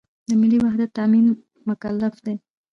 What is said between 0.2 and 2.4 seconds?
د ملي وحدت تأمین مکلف دی.